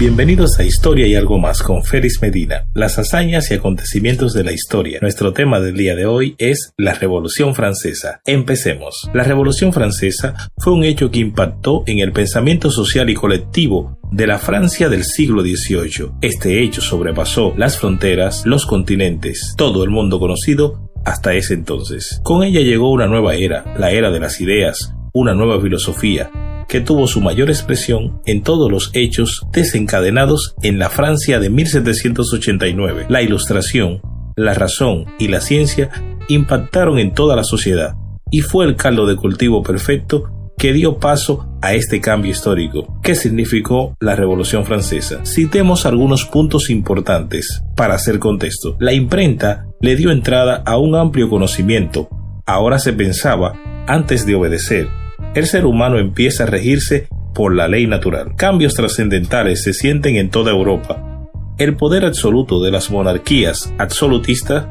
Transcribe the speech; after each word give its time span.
Bienvenidos 0.00 0.58
a 0.58 0.64
Historia 0.64 1.06
y 1.06 1.14
algo 1.14 1.38
más 1.38 1.62
con 1.62 1.84
Félix 1.84 2.22
Medina, 2.22 2.66
las 2.74 2.98
hazañas 2.98 3.50
y 3.50 3.54
acontecimientos 3.54 4.32
de 4.32 4.44
la 4.44 4.52
historia. 4.52 4.98
Nuestro 5.02 5.32
tema 5.32 5.60
del 5.60 5.76
día 5.76 5.94
de 5.94 6.06
hoy 6.06 6.36
es 6.38 6.72
la 6.78 6.94
Revolución 6.94 7.54
Francesa. 7.54 8.20
Empecemos. 8.24 9.10
La 9.12 9.24
Revolución 9.24 9.72
Francesa 9.74 10.34
fue 10.56 10.72
un 10.72 10.84
hecho 10.84 11.10
que 11.10 11.20
impactó 11.20 11.84
en 11.86 11.98
el 11.98 12.12
pensamiento 12.12 12.70
social 12.70 13.08
y 13.10 13.14
colectivo 13.14 13.99
de 14.10 14.26
la 14.26 14.38
Francia 14.38 14.88
del 14.88 15.04
siglo 15.04 15.42
XVIII. 15.42 16.12
Este 16.20 16.62
hecho 16.62 16.80
sobrepasó 16.80 17.54
las 17.56 17.78
fronteras, 17.78 18.44
los 18.44 18.66
continentes, 18.66 19.54
todo 19.56 19.84
el 19.84 19.90
mundo 19.90 20.18
conocido 20.18 20.90
hasta 21.04 21.34
ese 21.34 21.54
entonces. 21.54 22.20
Con 22.22 22.42
ella 22.42 22.60
llegó 22.60 22.90
una 22.90 23.06
nueva 23.06 23.34
era, 23.34 23.64
la 23.78 23.90
era 23.90 24.10
de 24.10 24.20
las 24.20 24.40
ideas, 24.40 24.94
una 25.12 25.34
nueva 25.34 25.60
filosofía, 25.60 26.30
que 26.68 26.80
tuvo 26.80 27.06
su 27.06 27.20
mayor 27.20 27.50
expresión 27.50 28.20
en 28.26 28.42
todos 28.42 28.70
los 28.70 28.90
hechos 28.92 29.42
desencadenados 29.52 30.54
en 30.62 30.78
la 30.78 30.88
Francia 30.88 31.40
de 31.40 31.50
1789. 31.50 33.06
La 33.08 33.22
ilustración, 33.22 34.00
la 34.36 34.54
razón 34.54 35.06
y 35.18 35.28
la 35.28 35.40
ciencia 35.40 35.90
impactaron 36.28 36.98
en 36.98 37.12
toda 37.12 37.34
la 37.34 37.44
sociedad 37.44 37.94
y 38.30 38.42
fue 38.42 38.64
el 38.66 38.76
caldo 38.76 39.06
de 39.06 39.16
cultivo 39.16 39.62
perfecto 39.62 40.24
que 40.60 40.72
dio 40.72 40.98
paso 40.98 41.48
a 41.60 41.74
este 41.74 42.00
cambio 42.00 42.30
histórico. 42.30 43.00
¿Qué 43.02 43.16
significó 43.16 43.96
la 43.98 44.14
Revolución 44.14 44.64
Francesa? 44.64 45.24
Citemos 45.26 45.86
algunos 45.86 46.24
puntos 46.24 46.70
importantes 46.70 47.62
para 47.74 47.94
hacer 47.94 48.20
contexto. 48.20 48.76
La 48.78 48.92
imprenta 48.92 49.66
le 49.80 49.96
dio 49.96 50.12
entrada 50.12 50.62
a 50.64 50.76
un 50.76 50.94
amplio 50.94 51.28
conocimiento. 51.28 52.08
Ahora 52.46 52.78
se 52.78 52.92
pensaba 52.92 53.54
antes 53.88 54.24
de 54.24 54.36
obedecer 54.36 55.00
el 55.34 55.46
ser 55.46 55.64
humano 55.64 55.98
empieza 55.98 56.42
a 56.42 56.46
regirse 56.46 57.08
por 57.34 57.54
la 57.54 57.68
ley 57.68 57.86
natural. 57.86 58.34
Cambios 58.36 58.74
trascendentales 58.74 59.62
se 59.62 59.72
sienten 59.72 60.16
en 60.16 60.28
toda 60.28 60.50
Europa. 60.50 61.28
El 61.56 61.76
poder 61.76 62.04
absoluto 62.04 62.60
de 62.60 62.72
las 62.72 62.90
monarquías 62.90 63.72
absolutistas 63.78 64.66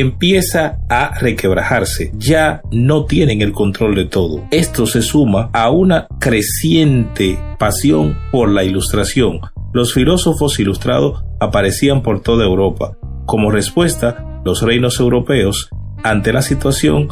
empieza 0.00 0.78
a 0.88 1.18
requebrajarse. 1.18 2.12
Ya 2.16 2.62
no 2.70 3.04
tienen 3.04 3.42
el 3.42 3.52
control 3.52 3.94
de 3.94 4.04
todo. 4.04 4.44
Esto 4.50 4.86
se 4.86 5.02
suma 5.02 5.50
a 5.52 5.70
una 5.70 6.06
creciente 6.20 7.38
pasión 7.58 8.16
por 8.30 8.50
la 8.50 8.64
ilustración. 8.64 9.40
Los 9.72 9.94
filósofos 9.94 10.58
ilustrados 10.58 11.24
aparecían 11.40 12.02
por 12.02 12.20
toda 12.20 12.44
Europa. 12.44 12.96
Como 13.26 13.50
respuesta, 13.50 14.40
los 14.44 14.62
reinos 14.62 15.00
europeos, 15.00 15.68
ante 16.02 16.32
la 16.32 16.42
situación, 16.42 17.08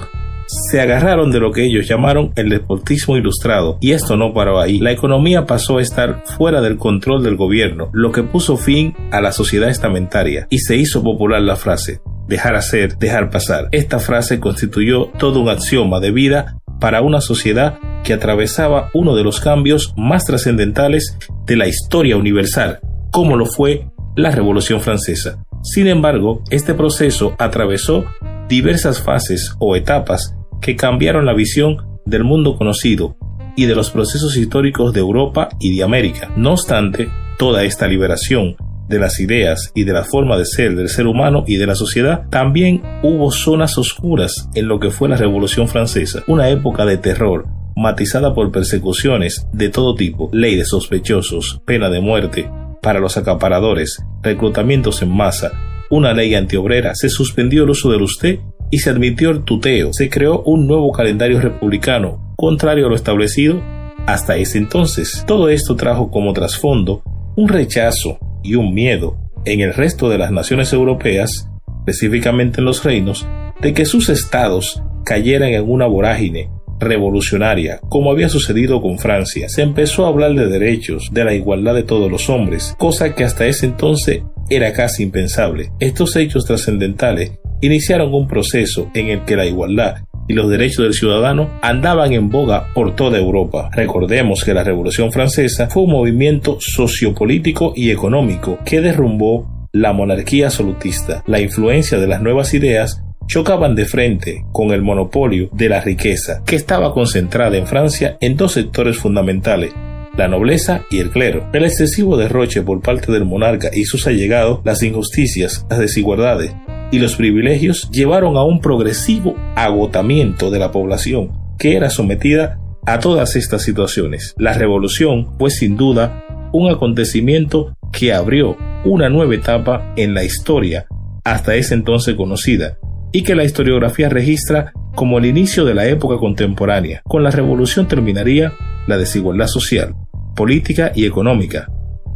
se 0.46 0.80
agarraron 0.80 1.30
de 1.30 1.40
lo 1.40 1.52
que 1.52 1.64
ellos 1.64 1.88
llamaron 1.88 2.32
el 2.36 2.50
deportismo 2.50 3.16
ilustrado, 3.16 3.78
y 3.80 3.92
esto 3.92 4.16
no 4.16 4.34
paró 4.34 4.60
ahí. 4.60 4.78
La 4.78 4.92
economía 4.92 5.46
pasó 5.46 5.78
a 5.78 5.82
estar 5.82 6.22
fuera 6.36 6.60
del 6.60 6.76
control 6.76 7.22
del 7.22 7.36
gobierno, 7.36 7.90
lo 7.92 8.12
que 8.12 8.22
puso 8.22 8.56
fin 8.56 8.94
a 9.10 9.20
la 9.20 9.32
sociedad 9.32 9.70
estamentaria, 9.70 10.46
y 10.50 10.58
se 10.58 10.76
hizo 10.76 11.02
popular 11.02 11.40
la 11.40 11.56
frase 11.56 12.00
dejar 12.28 12.54
hacer, 12.54 12.96
dejar 12.98 13.30
pasar. 13.30 13.68
Esta 13.72 13.98
frase 13.98 14.40
constituyó 14.40 15.06
todo 15.18 15.40
un 15.40 15.48
axioma 15.48 16.00
de 16.00 16.10
vida 16.10 16.58
para 16.80 17.02
una 17.02 17.20
sociedad 17.20 17.78
que 18.02 18.12
atravesaba 18.12 18.90
uno 18.92 19.14
de 19.14 19.24
los 19.24 19.40
cambios 19.40 19.94
más 19.96 20.24
trascendentales 20.24 21.16
de 21.46 21.56
la 21.56 21.66
historia 21.66 22.16
universal, 22.16 22.80
como 23.10 23.36
lo 23.36 23.46
fue 23.46 23.88
la 24.16 24.30
Revolución 24.30 24.80
Francesa. 24.80 25.44
Sin 25.62 25.86
embargo, 25.86 26.42
este 26.50 26.74
proceso 26.74 27.34
atravesó 27.38 28.04
diversas 28.48 29.00
fases 29.00 29.54
o 29.58 29.76
etapas 29.76 30.34
que 30.60 30.76
cambiaron 30.76 31.24
la 31.24 31.32
visión 31.32 31.78
del 32.04 32.24
mundo 32.24 32.56
conocido 32.56 33.16
y 33.56 33.66
de 33.66 33.74
los 33.74 33.90
procesos 33.90 34.36
históricos 34.36 34.92
de 34.92 35.00
Europa 35.00 35.48
y 35.60 35.74
de 35.76 35.82
América. 35.82 36.30
No 36.36 36.52
obstante, 36.52 37.08
toda 37.38 37.64
esta 37.64 37.86
liberación 37.86 38.56
de 38.88 38.98
las 38.98 39.20
ideas 39.20 39.72
y 39.74 39.84
de 39.84 39.92
la 39.92 40.04
forma 40.04 40.36
de 40.36 40.44
ser 40.44 40.74
del 40.74 40.88
ser 40.88 41.06
humano 41.06 41.44
y 41.46 41.56
de 41.56 41.66
la 41.66 41.74
sociedad, 41.74 42.28
también 42.30 42.82
hubo 43.02 43.30
zonas 43.30 43.78
oscuras 43.78 44.48
en 44.54 44.68
lo 44.68 44.78
que 44.80 44.90
fue 44.90 45.08
la 45.08 45.16
Revolución 45.16 45.68
Francesa, 45.68 46.22
una 46.26 46.48
época 46.50 46.84
de 46.84 46.98
terror, 46.98 47.46
matizada 47.76 48.34
por 48.34 48.52
persecuciones 48.52 49.46
de 49.52 49.68
todo 49.68 49.94
tipo, 49.94 50.30
ley 50.32 50.56
de 50.56 50.64
sospechosos, 50.64 51.60
pena 51.64 51.90
de 51.90 52.00
muerte 52.00 52.50
para 52.82 53.00
los 53.00 53.16
acaparadores, 53.16 53.98
reclutamientos 54.22 55.02
en 55.02 55.10
masa, 55.10 55.52
una 55.90 56.12
ley 56.12 56.34
antiobrera, 56.34 56.94
se 56.94 57.08
suspendió 57.08 57.64
el 57.64 57.70
uso 57.70 57.90
del 57.90 58.02
usted 58.02 58.40
y 58.70 58.78
se 58.78 58.90
admitió 58.90 59.30
el 59.30 59.44
tuteo. 59.44 59.92
Se 59.92 60.10
creó 60.10 60.42
un 60.42 60.66
nuevo 60.66 60.90
calendario 60.92 61.40
republicano, 61.40 62.32
contrario 62.36 62.86
a 62.86 62.88
lo 62.88 62.96
establecido 62.96 63.62
hasta 64.06 64.36
ese 64.36 64.58
entonces. 64.58 65.24
Todo 65.26 65.48
esto 65.48 65.76
trajo 65.76 66.10
como 66.10 66.32
trasfondo 66.32 67.02
un 67.36 67.48
rechazo 67.48 68.18
y 68.44 68.54
un 68.54 68.72
miedo 68.72 69.16
en 69.44 69.60
el 69.60 69.74
resto 69.74 70.08
de 70.08 70.18
las 70.18 70.30
naciones 70.30 70.72
europeas, 70.72 71.48
específicamente 71.80 72.60
en 72.60 72.66
los 72.66 72.84
reinos, 72.84 73.26
de 73.60 73.72
que 73.72 73.84
sus 73.84 74.08
estados 74.08 74.82
cayeran 75.04 75.50
en 75.50 75.68
una 75.68 75.86
vorágine 75.86 76.50
revolucionaria, 76.78 77.80
como 77.88 78.10
había 78.10 78.28
sucedido 78.28 78.80
con 78.80 78.98
Francia. 78.98 79.48
Se 79.48 79.62
empezó 79.62 80.04
a 80.04 80.08
hablar 80.08 80.34
de 80.34 80.46
derechos, 80.46 81.08
de 81.12 81.24
la 81.24 81.34
igualdad 81.34 81.74
de 81.74 81.82
todos 81.82 82.10
los 82.10 82.28
hombres, 82.30 82.74
cosa 82.78 83.14
que 83.14 83.24
hasta 83.24 83.46
ese 83.46 83.66
entonces 83.66 84.22
era 84.50 84.72
casi 84.72 85.02
impensable. 85.02 85.70
Estos 85.80 86.16
hechos 86.16 86.44
trascendentales 86.44 87.32
iniciaron 87.60 88.12
un 88.12 88.28
proceso 88.28 88.90
en 88.94 89.08
el 89.08 89.24
que 89.24 89.36
la 89.36 89.46
igualdad 89.46 90.04
y 90.28 90.34
los 90.34 90.48
derechos 90.48 90.84
del 90.84 90.94
ciudadano 90.94 91.50
andaban 91.62 92.12
en 92.12 92.28
boga 92.28 92.72
por 92.74 92.94
toda 92.94 93.18
Europa. 93.18 93.70
Recordemos 93.72 94.44
que 94.44 94.54
la 94.54 94.64
Revolución 94.64 95.12
Francesa 95.12 95.68
fue 95.68 95.82
un 95.84 95.90
movimiento 95.90 96.58
sociopolítico 96.60 97.72
y 97.76 97.90
económico 97.90 98.58
que 98.64 98.80
derrumbó 98.80 99.68
la 99.72 99.92
monarquía 99.92 100.46
absolutista. 100.46 101.22
La 101.26 101.40
influencia 101.40 101.98
de 101.98 102.06
las 102.06 102.22
nuevas 102.22 102.54
ideas 102.54 103.02
chocaban 103.26 103.74
de 103.74 103.86
frente 103.86 104.44
con 104.52 104.70
el 104.70 104.82
monopolio 104.82 105.48
de 105.52 105.68
la 105.68 105.80
riqueza, 105.80 106.42
que 106.44 106.56
estaba 106.56 106.92
concentrada 106.92 107.56
en 107.56 107.66
Francia 107.66 108.16
en 108.20 108.36
dos 108.36 108.52
sectores 108.52 108.98
fundamentales, 108.98 109.72
la 110.16 110.28
nobleza 110.28 110.84
y 110.90 110.98
el 110.98 111.10
clero. 111.10 111.48
El 111.52 111.64
excesivo 111.64 112.16
derroche 112.16 112.62
por 112.62 112.80
parte 112.82 113.10
del 113.10 113.24
monarca 113.24 113.70
y 113.72 113.84
sus 113.84 114.06
allegados, 114.06 114.60
las 114.64 114.82
injusticias, 114.82 115.66
las 115.68 115.80
desigualdades 115.80 116.54
y 116.94 117.00
los 117.00 117.16
privilegios 117.16 117.90
llevaron 117.90 118.36
a 118.36 118.44
un 118.44 118.60
progresivo 118.60 119.34
agotamiento 119.56 120.52
de 120.52 120.60
la 120.60 120.70
población 120.70 121.32
que 121.58 121.74
era 121.74 121.90
sometida 121.90 122.60
a 122.86 123.00
todas 123.00 123.34
estas 123.34 123.62
situaciones. 123.62 124.32
La 124.38 124.52
revolución 124.52 125.36
fue 125.36 125.50
sin 125.50 125.76
duda 125.76 126.24
un 126.52 126.70
acontecimiento 126.70 127.76
que 127.92 128.12
abrió 128.12 128.56
una 128.84 129.08
nueva 129.08 129.34
etapa 129.34 129.92
en 129.96 130.14
la 130.14 130.22
historia 130.22 130.86
hasta 131.24 131.56
ese 131.56 131.74
entonces 131.74 132.14
conocida 132.14 132.78
y 133.10 133.24
que 133.24 133.34
la 133.34 133.42
historiografía 133.42 134.08
registra 134.08 134.72
como 134.94 135.18
el 135.18 135.26
inicio 135.26 135.64
de 135.64 135.74
la 135.74 135.88
época 135.88 136.18
contemporánea. 136.18 137.02
Con 137.02 137.24
la 137.24 137.32
revolución 137.32 137.88
terminaría 137.88 138.52
la 138.86 138.98
desigualdad 138.98 139.48
social, 139.48 139.96
política 140.36 140.92
y 140.94 141.06
económica, 141.06 141.66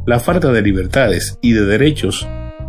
la 0.06 0.20
falta 0.20 0.52
de 0.52 0.62
libertades 0.62 1.36
y 1.42 1.50
de 1.50 1.64
derechos 1.64 2.28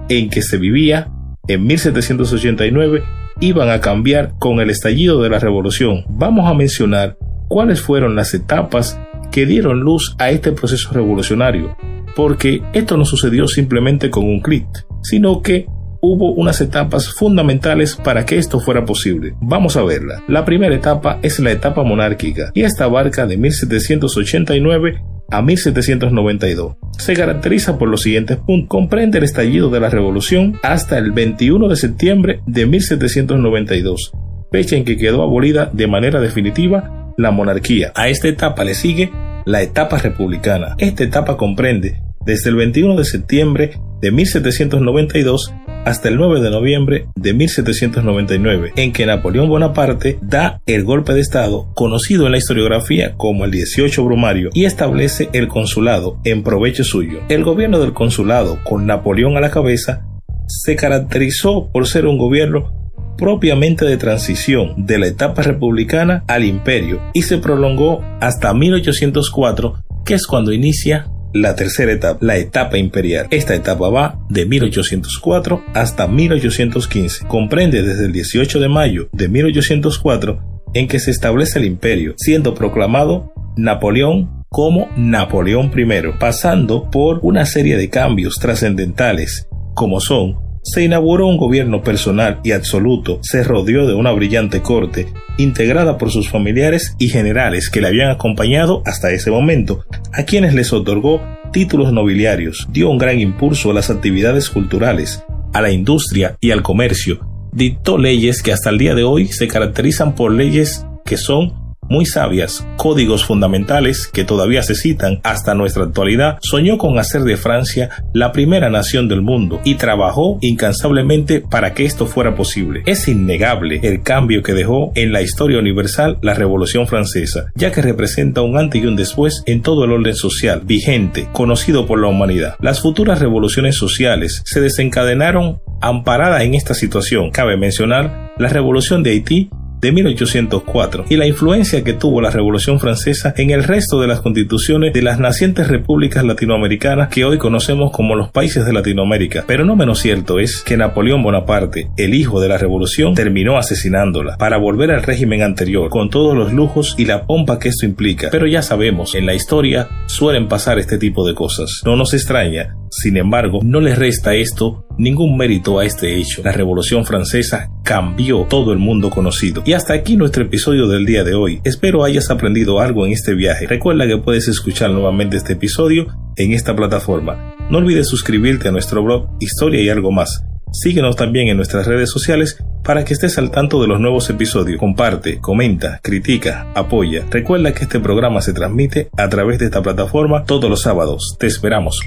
en 0.09 0.31
que 0.31 0.41
se 0.41 0.57
vivía 0.57 1.11
en 1.49 1.65
1789 1.65 3.03
iban 3.41 3.69
a 3.69 3.81
cambiar 3.81 4.33
con 4.37 4.59
el 4.59 4.69
estallido 4.69 5.21
de 5.21 5.29
la 5.29 5.39
revolución. 5.39 6.05
Vamos 6.07 6.49
a 6.49 6.53
mencionar 6.53 7.17
cuáles 7.47 7.81
fueron 7.81 8.15
las 8.15 8.33
etapas 8.35 8.99
que 9.31 9.47
dieron 9.47 9.79
luz 9.79 10.15
a 10.19 10.29
este 10.29 10.51
proceso 10.51 10.91
revolucionario, 10.93 11.75
porque 12.15 12.61
esto 12.73 12.97
no 12.97 13.05
sucedió 13.05 13.47
simplemente 13.47 14.11
con 14.11 14.25
un 14.25 14.41
clic, 14.41 14.67
sino 15.01 15.41
que 15.41 15.65
hubo 16.01 16.33
unas 16.33 16.61
etapas 16.61 17.09
fundamentales 17.13 17.95
para 17.95 18.25
que 18.25 18.37
esto 18.37 18.59
fuera 18.59 18.85
posible. 18.85 19.33
Vamos 19.41 19.75
a 19.75 19.83
verla. 19.83 20.23
La 20.27 20.45
primera 20.45 20.75
etapa 20.75 21.19
es 21.23 21.39
la 21.39 21.51
etapa 21.51 21.83
monárquica 21.83 22.51
y 22.53 22.61
esta 22.61 22.85
abarca 22.85 23.25
de 23.25 23.37
1789 23.37 25.01
a 25.31 25.41
1792. 25.41 26.75
Se 26.97 27.13
caracteriza 27.13 27.77
por 27.77 27.89
los 27.89 28.01
siguientes 28.01 28.37
puntos. 28.37 28.69
Comprende 28.69 29.17
el 29.17 29.23
estallido 29.23 29.69
de 29.69 29.79
la 29.79 29.89
revolución 29.89 30.59
hasta 30.63 30.97
el 30.97 31.11
21 31.11 31.67
de 31.67 31.75
septiembre 31.75 32.41
de 32.45 32.65
1792, 32.65 34.11
fecha 34.51 34.75
en 34.75 34.85
que 34.85 34.97
quedó 34.97 35.23
abolida 35.23 35.69
de 35.73 35.87
manera 35.87 36.19
definitiva 36.19 37.13
la 37.17 37.31
monarquía. 37.31 37.91
A 37.95 38.09
esta 38.09 38.27
etapa 38.27 38.63
le 38.63 38.73
sigue 38.73 39.11
la 39.45 39.61
etapa 39.61 39.97
republicana. 39.97 40.75
Esta 40.77 41.03
etapa 41.03 41.37
comprende 41.37 42.01
desde 42.25 42.49
el 42.49 42.55
21 42.55 42.95
de 42.95 43.05
septiembre 43.05 43.71
de 44.01 44.11
1792 44.11 45.53
hasta 45.89 46.07
el 46.07 46.17
9 46.17 46.39
de 46.39 46.51
noviembre 46.51 47.07
de 47.15 47.33
1799, 47.33 48.73
en 48.75 48.93
que 48.93 49.07
Napoleón 49.07 49.49
Bonaparte 49.49 50.19
da 50.21 50.61
el 50.67 50.83
golpe 50.83 51.13
de 51.13 51.21
Estado, 51.21 51.71
conocido 51.73 52.27
en 52.27 52.33
la 52.33 52.37
historiografía 52.37 53.15
como 53.17 53.43
el 53.43 53.49
18 53.49 54.05
Brumario, 54.05 54.51
y 54.53 54.65
establece 54.65 55.29
el 55.33 55.47
consulado 55.47 56.19
en 56.25 56.43
provecho 56.43 56.83
suyo. 56.83 57.21
El 57.27 57.43
gobierno 57.43 57.79
del 57.79 57.93
consulado, 57.93 58.59
con 58.63 58.85
Napoleón 58.85 59.35
a 59.35 59.41
la 59.41 59.49
cabeza, 59.49 60.05
se 60.45 60.75
caracterizó 60.75 61.71
por 61.71 61.87
ser 61.87 62.05
un 62.05 62.19
gobierno 62.19 62.71
propiamente 63.17 63.83
de 63.83 63.97
transición 63.97 64.85
de 64.85 64.99
la 64.99 65.07
etapa 65.07 65.41
republicana 65.41 66.23
al 66.27 66.45
imperio 66.45 67.01
y 67.13 67.23
se 67.23 67.39
prolongó 67.39 68.01
hasta 68.21 68.53
1804, 68.53 69.73
que 70.05 70.13
es 70.13 70.27
cuando 70.27 70.53
inicia 70.53 71.07
la 71.33 71.55
tercera 71.55 71.91
etapa, 71.91 72.19
la 72.21 72.37
etapa 72.37 72.77
imperial. 72.77 73.27
Esta 73.31 73.55
etapa 73.55 73.89
va 73.89 74.19
de 74.29 74.45
1804 74.45 75.63
hasta 75.73 76.07
1815. 76.07 77.27
Comprende 77.27 77.83
desde 77.83 78.05
el 78.05 78.11
18 78.11 78.59
de 78.59 78.69
mayo 78.69 79.09
de 79.11 79.27
1804 79.27 80.39
en 80.73 80.87
que 80.87 80.99
se 80.99 81.11
establece 81.11 81.59
el 81.59 81.65
imperio, 81.65 82.13
siendo 82.17 82.53
proclamado 82.53 83.33
Napoleón 83.57 84.45
como 84.49 84.89
Napoleón 84.97 85.71
I, 85.75 86.19
pasando 86.19 86.89
por 86.89 87.19
una 87.21 87.45
serie 87.45 87.77
de 87.77 87.89
cambios 87.89 88.35
trascendentales, 88.39 89.47
como 89.75 89.99
son 89.99 90.48
se 90.71 90.83
inauguró 90.83 91.27
un 91.27 91.37
gobierno 91.37 91.83
personal 91.83 92.39
y 92.43 92.51
absoluto, 92.51 93.19
se 93.21 93.43
rodeó 93.43 93.87
de 93.87 93.93
una 93.93 94.11
brillante 94.11 94.61
corte, 94.61 95.07
integrada 95.37 95.97
por 95.97 96.11
sus 96.11 96.29
familiares 96.29 96.95
y 96.99 97.09
generales 97.09 97.69
que 97.69 97.81
le 97.81 97.87
habían 97.87 98.11
acompañado 98.11 98.83
hasta 98.85 99.11
ese 99.11 99.31
momento, 99.31 99.83
a 100.13 100.23
quienes 100.23 100.53
les 100.53 100.71
otorgó 100.71 101.21
títulos 101.51 101.91
nobiliarios, 101.91 102.67
dio 102.71 102.89
un 102.89 102.97
gran 102.97 103.19
impulso 103.19 103.71
a 103.71 103.73
las 103.73 103.89
actividades 103.89 104.49
culturales, 104.49 105.23
a 105.53 105.61
la 105.61 105.71
industria 105.71 106.37
y 106.39 106.51
al 106.51 106.61
comercio, 106.61 107.19
dictó 107.51 107.97
leyes 107.97 108.43
que 108.43 108.53
hasta 108.53 108.69
el 108.69 108.77
día 108.77 108.95
de 108.95 109.03
hoy 109.03 109.27
se 109.27 109.47
caracterizan 109.47 110.13
por 110.13 110.31
leyes 110.31 110.85
que 111.05 111.17
son 111.17 111.58
muy 111.89 112.05
sabias, 112.05 112.65
códigos 112.77 113.25
fundamentales 113.25 114.07
que 114.07 114.23
todavía 114.23 114.63
se 114.63 114.75
citan 114.75 115.19
hasta 115.23 115.55
nuestra 115.55 115.83
actualidad, 115.83 116.37
soñó 116.41 116.77
con 116.77 116.97
hacer 116.99 117.23
de 117.23 117.37
Francia 117.37 117.89
la 118.13 118.31
primera 118.31 118.69
nación 118.69 119.07
del 119.07 119.21
mundo 119.21 119.59
y 119.63 119.75
trabajó 119.75 120.37
incansablemente 120.41 121.41
para 121.41 121.73
que 121.73 121.85
esto 121.85 122.05
fuera 122.05 122.35
posible. 122.35 122.83
Es 122.85 123.07
innegable 123.07 123.79
el 123.83 124.01
cambio 124.03 124.43
que 124.43 124.53
dejó 124.53 124.91
en 124.95 125.11
la 125.11 125.21
historia 125.21 125.59
universal 125.59 126.17
la 126.21 126.33
Revolución 126.33 126.87
Francesa, 126.87 127.51
ya 127.55 127.71
que 127.71 127.81
representa 127.81 128.41
un 128.41 128.57
antes 128.57 128.81
y 128.81 128.85
un 128.85 128.95
después 128.95 129.43
en 129.45 129.61
todo 129.61 129.85
el 129.85 129.91
orden 129.91 130.15
social 130.15 130.61
vigente, 130.63 131.27
conocido 131.31 131.85
por 131.85 131.99
la 131.99 132.07
humanidad. 132.07 132.55
Las 132.61 132.81
futuras 132.81 133.19
revoluciones 133.19 133.75
sociales 133.75 134.41
se 134.45 134.61
desencadenaron 134.61 135.61
amparada 135.81 136.43
en 136.43 136.55
esta 136.55 136.73
situación. 136.73 137.31
Cabe 137.31 137.57
mencionar 137.57 138.33
la 138.37 138.49
revolución 138.49 139.03
de 139.03 139.11
Haití 139.11 139.49
de 139.81 139.91
1804 139.91 141.05
y 141.09 141.15
la 141.15 141.27
influencia 141.27 141.83
que 141.83 141.93
tuvo 141.93 142.21
la 142.21 142.31
Revolución 142.31 142.79
Francesa 142.79 143.33
en 143.37 143.51
el 143.51 143.63
resto 143.63 143.99
de 143.99 144.07
las 144.07 144.21
constituciones 144.21 144.93
de 144.93 145.01
las 145.01 145.19
nacientes 145.19 145.67
repúblicas 145.67 146.23
latinoamericanas 146.23 147.09
que 147.09 147.25
hoy 147.25 147.37
conocemos 147.37 147.91
como 147.91 148.15
los 148.15 148.31
países 148.31 148.65
de 148.65 148.73
Latinoamérica. 148.73 149.43
Pero 149.47 149.65
no 149.65 149.75
menos 149.75 149.99
cierto 149.99 150.39
es 150.39 150.61
que 150.61 150.77
Napoleón 150.77 151.23
Bonaparte, 151.23 151.89
el 151.97 152.13
hijo 152.13 152.39
de 152.39 152.49
la 152.49 152.57
Revolución, 152.57 153.13
terminó 153.13 153.57
asesinándola 153.57 154.37
para 154.37 154.57
volver 154.57 154.91
al 154.91 155.03
régimen 155.03 155.41
anterior, 155.41 155.89
con 155.89 156.09
todos 156.09 156.35
los 156.35 156.53
lujos 156.53 156.95
y 156.97 157.05
la 157.05 157.25
pompa 157.25 157.59
que 157.59 157.69
esto 157.69 157.85
implica. 157.85 158.29
Pero 158.31 158.47
ya 158.47 158.61
sabemos, 158.61 159.15
en 159.15 159.25
la 159.25 159.33
historia 159.33 159.87
suelen 160.07 160.47
pasar 160.47 160.79
este 160.79 160.97
tipo 160.97 161.27
de 161.27 161.33
cosas. 161.33 161.81
No 161.85 161.95
nos 161.95 162.13
extraña, 162.13 162.75
sin 162.91 163.17
embargo, 163.17 163.59
no 163.63 163.79
le 163.79 163.95
resta 163.95 164.35
esto 164.35 164.85
ningún 164.97 165.37
mérito 165.37 165.79
a 165.79 165.85
este 165.85 166.17
hecho. 166.17 166.41
La 166.43 166.51
Revolución 166.51 167.05
Francesa 167.05 167.69
cambió 167.83 168.45
todo 168.49 168.73
el 168.73 168.79
mundo 168.79 169.09
conocido. 169.09 169.63
Y 169.65 169.73
hasta 169.73 169.93
aquí 169.93 170.15
nuestro 170.17 170.43
episodio 170.43 170.87
del 170.87 171.05
día 171.05 171.23
de 171.23 171.35
hoy. 171.35 171.61
Espero 171.63 172.03
hayas 172.03 172.29
aprendido 172.29 172.79
algo 172.79 173.05
en 173.05 173.13
este 173.13 173.33
viaje. 173.33 173.67
Recuerda 173.67 174.07
que 174.07 174.17
puedes 174.17 174.47
escuchar 174.47 174.91
nuevamente 174.91 175.37
este 175.37 175.53
episodio 175.53 176.07
en 176.35 176.53
esta 176.53 176.75
plataforma. 176.75 177.55
No 177.69 177.77
olvides 177.77 178.07
suscribirte 178.07 178.67
a 178.67 178.71
nuestro 178.71 179.03
blog 179.03 179.29
Historia 179.39 179.81
y 179.81 179.89
algo 179.89 180.11
más. 180.11 180.43
Síguenos 180.71 181.15
también 181.15 181.47
en 181.47 181.57
nuestras 181.57 181.87
redes 181.87 182.11
sociales 182.11 182.63
para 182.83 183.03
que 183.03 183.13
estés 183.13 183.37
al 183.37 183.51
tanto 183.51 183.81
de 183.81 183.87
los 183.87 183.99
nuevos 183.99 184.29
episodios. 184.29 184.79
Comparte, 184.79 185.39
comenta, 185.39 185.99
critica, 186.03 186.71
apoya. 186.75 187.25
Recuerda 187.31 187.73
que 187.73 187.83
este 187.83 187.99
programa 187.99 188.41
se 188.41 188.53
transmite 188.53 189.09
a 189.17 189.29
través 189.29 189.59
de 189.59 189.65
esta 189.65 189.81
plataforma 189.81 190.43
todos 190.43 190.69
los 190.69 190.81
sábados. 190.81 191.35
Te 191.39 191.47
esperamos. 191.47 191.99